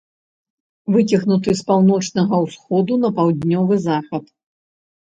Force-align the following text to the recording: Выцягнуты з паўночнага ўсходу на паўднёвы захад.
Выцягнуты 0.95 1.55
з 1.61 1.67
паўночнага 1.69 2.35
ўсходу 2.47 2.93
на 3.05 3.09
паўднёвы 3.21 3.75
захад. 3.89 4.25